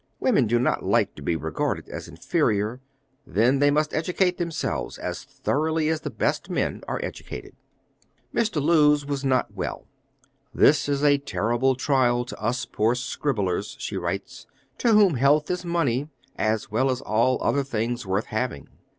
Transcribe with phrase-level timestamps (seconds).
[0.19, 2.81] Women do not like to be regarded as inferior;
[3.27, 7.55] then they must educate themselves as thoroughly as the best men are educated.
[8.33, 8.59] Mr.
[8.59, 9.85] Lewes was not well.
[10.55, 14.47] "This is a terrible trial to us poor scribblers," she writes,
[14.79, 18.69] "to whom health is money, as well as all other things worth having."